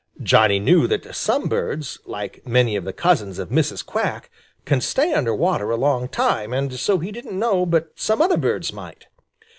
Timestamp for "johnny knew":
0.23-0.87